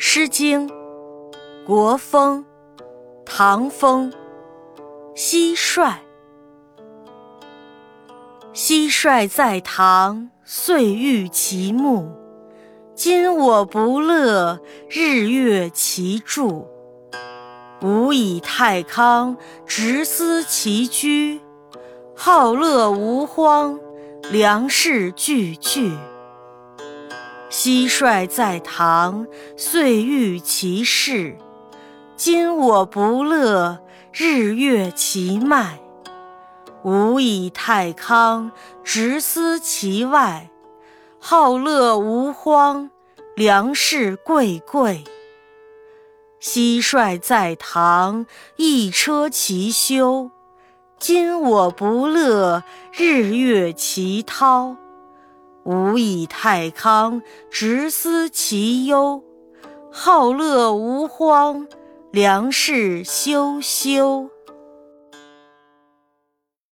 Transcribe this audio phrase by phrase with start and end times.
[0.00, 0.68] 诗经·
[1.66, 2.44] 国风·
[3.26, 4.12] 唐风，
[5.16, 5.94] 蟋蟀。
[8.54, 12.12] 蟋蟀在堂，岁欲其木。
[12.94, 16.68] 今我不乐，日月其柱。
[17.82, 19.36] 吾以太康，
[19.66, 21.40] 直思其居。
[22.14, 23.80] 好乐无荒，
[24.30, 25.98] 良士具具。
[27.50, 29.26] 蟋蟀在堂，
[29.56, 31.38] 岁欲其事。
[32.14, 33.80] 今我不乐，
[34.12, 35.80] 日月其迈。
[36.84, 38.52] 吾以太康，
[38.84, 40.50] 直思其外。
[41.18, 42.90] 好乐无荒，
[43.34, 45.04] 良士贵贵。
[46.42, 48.26] 蟋蟀在堂，
[48.56, 50.30] 一车其修。
[50.98, 52.62] 今我不乐，
[52.92, 54.76] 日月其涛。
[55.68, 59.22] 吾以太康，直思其忧。
[59.92, 61.68] 好乐无荒，
[62.10, 64.30] 良士休休。